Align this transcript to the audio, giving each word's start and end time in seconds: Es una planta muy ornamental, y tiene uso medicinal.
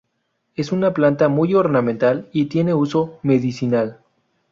Es 0.55 0.71
una 0.71 0.95
planta 0.95 1.29
muy 1.29 1.53
ornamental, 1.53 2.27
y 2.33 2.45
tiene 2.45 2.73
uso 2.73 3.19
medicinal. 3.21 3.99